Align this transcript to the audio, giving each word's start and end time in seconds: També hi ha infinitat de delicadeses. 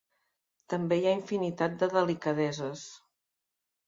També 0.73 0.95
hi 0.99 1.03
ha 1.09 1.13
infinitat 1.17 1.75
de 1.83 1.89
delicadeses. 1.91 2.87